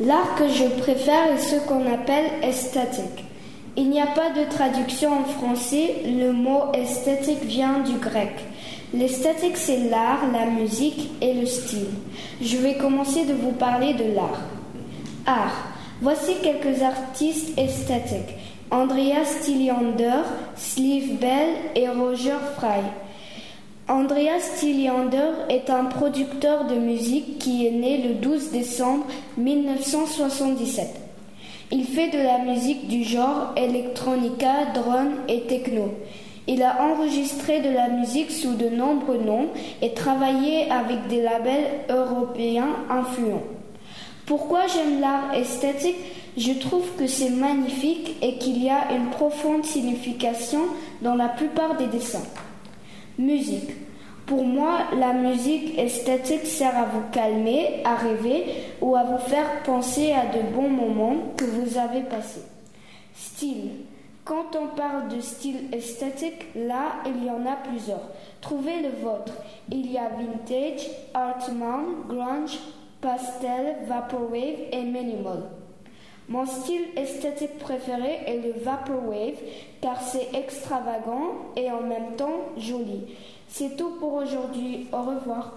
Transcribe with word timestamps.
L'art 0.00 0.36
que 0.36 0.48
je 0.48 0.80
préfère 0.80 1.32
est 1.32 1.38
ce 1.38 1.56
qu'on 1.66 1.92
appelle 1.92 2.30
esthétique. 2.44 3.24
Il 3.76 3.90
n'y 3.90 4.00
a 4.00 4.06
pas 4.06 4.30
de 4.30 4.48
traduction 4.48 5.10
en 5.12 5.24
français, 5.24 6.02
le 6.06 6.32
mot 6.32 6.70
esthétique 6.72 7.42
vient 7.42 7.80
du 7.80 7.98
grec. 7.98 8.30
L'esthétique, 8.94 9.56
c'est 9.56 9.90
l'art, 9.90 10.20
la 10.32 10.46
musique 10.46 11.10
et 11.20 11.34
le 11.34 11.46
style. 11.46 11.88
Je 12.40 12.58
vais 12.58 12.76
commencer 12.76 13.24
de 13.24 13.34
vous 13.34 13.50
parler 13.50 13.94
de 13.94 14.14
l'art. 14.14 14.40
Art. 15.26 15.68
Voici 16.00 16.34
quelques 16.44 16.80
artistes 16.80 17.58
esthétiques. 17.58 18.36
Andrea 18.70 19.24
Styliander, 19.24 20.22
Steve 20.54 21.18
Bell 21.18 21.54
et 21.74 21.88
Roger 21.88 22.38
Fry. 22.56 22.82
Andrea 23.88 24.38
Styliander 24.38 25.30
est 25.48 25.70
un 25.70 25.86
producteur 25.86 26.66
de 26.66 26.74
musique 26.74 27.38
qui 27.38 27.66
est 27.66 27.70
né 27.70 28.02
le 28.06 28.14
12 28.16 28.50
décembre 28.50 29.06
1977. 29.38 30.88
Il 31.72 31.86
fait 31.86 32.10
de 32.10 32.18
la 32.18 32.36
musique 32.36 32.86
du 32.86 33.02
genre 33.02 33.54
electronica, 33.56 34.66
drone 34.74 35.12
et 35.26 35.40
techno. 35.46 35.94
Il 36.46 36.62
a 36.62 36.82
enregistré 36.82 37.60
de 37.60 37.70
la 37.70 37.88
musique 37.88 38.30
sous 38.30 38.52
de 38.52 38.68
nombreux 38.68 39.22
noms 39.24 39.48
et 39.80 39.94
travaillé 39.94 40.70
avec 40.70 41.06
des 41.08 41.22
labels 41.22 41.68
européens 41.88 42.68
influents. 42.90 43.44
Pourquoi 44.26 44.66
j'aime 44.66 45.00
l'art 45.00 45.32
esthétique? 45.32 45.96
Je 46.36 46.52
trouve 46.52 46.84
que 46.98 47.06
c'est 47.06 47.30
magnifique 47.30 48.16
et 48.20 48.36
qu'il 48.36 48.62
y 48.62 48.68
a 48.68 48.92
une 48.94 49.08
profonde 49.08 49.64
signification 49.64 50.60
dans 51.00 51.14
la 51.14 51.28
plupart 51.28 51.78
des 51.78 51.86
dessins. 51.86 52.26
Musique. 53.18 53.70
Pour 54.26 54.44
moi, 54.44 54.80
la 54.96 55.12
musique 55.12 55.76
esthétique 55.76 56.46
sert 56.46 56.76
à 56.76 56.84
vous 56.84 57.02
calmer, 57.10 57.82
à 57.84 57.96
rêver 57.96 58.44
ou 58.80 58.94
à 58.94 59.02
vous 59.02 59.18
faire 59.18 59.62
penser 59.64 60.12
à 60.12 60.26
de 60.26 60.54
bons 60.54 60.68
moments 60.68 61.16
que 61.36 61.44
vous 61.44 61.78
avez 61.78 62.02
passés. 62.02 62.42
Style. 63.14 63.70
Quand 64.24 64.54
on 64.54 64.76
parle 64.76 65.08
de 65.08 65.20
style 65.20 65.68
esthétique, 65.72 66.46
là, 66.54 66.96
il 67.06 67.24
y 67.24 67.30
en 67.30 67.44
a 67.46 67.56
plusieurs. 67.56 68.08
Trouvez 68.40 68.82
le 68.82 68.90
vôtre. 69.02 69.32
Il 69.72 69.90
y 69.90 69.96
a 69.96 70.10
vintage, 70.10 70.86
artman, 71.14 72.04
grunge, 72.06 72.58
pastel, 73.00 73.78
vaporwave 73.88 74.68
et 74.70 74.82
minimal. 74.82 75.44
Mon 76.28 76.44
style 76.44 76.84
esthétique 76.94 77.58
préféré 77.58 78.20
est 78.26 78.42
le 78.42 78.62
vaporwave 78.62 79.38
car 79.80 80.02
c'est 80.02 80.28
extravagant 80.34 81.32
et 81.56 81.70
en 81.70 81.80
même 81.80 82.16
temps 82.16 82.50
joli. 82.58 83.16
C'est 83.48 83.76
tout 83.78 83.92
pour 83.98 84.12
aujourd'hui. 84.12 84.88
Au 84.92 85.02
revoir. 85.02 85.54